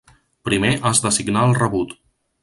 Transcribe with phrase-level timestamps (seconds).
[0.47, 1.93] Primer has de signar el rebut.